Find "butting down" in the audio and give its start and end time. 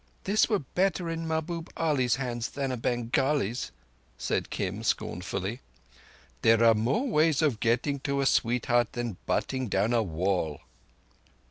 9.27-9.93